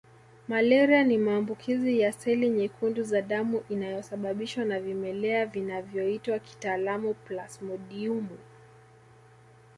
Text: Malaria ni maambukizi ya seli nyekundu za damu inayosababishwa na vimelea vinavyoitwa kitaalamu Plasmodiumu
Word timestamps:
Malaria 0.47 1.03
ni 1.03 1.17
maambukizi 1.17 1.99
ya 1.99 2.11
seli 2.11 2.49
nyekundu 2.49 3.03
za 3.03 3.21
damu 3.21 3.63
inayosababishwa 3.69 4.65
na 4.65 4.79
vimelea 4.79 5.45
vinavyoitwa 5.45 6.39
kitaalamu 6.39 7.13
Plasmodiumu 7.13 8.37